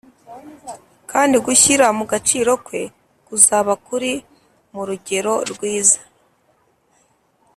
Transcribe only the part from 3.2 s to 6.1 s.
kuzaba kuri mu rugero rwiza